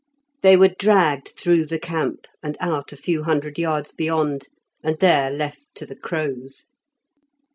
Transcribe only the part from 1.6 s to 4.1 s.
the camp, and out a few hundred yards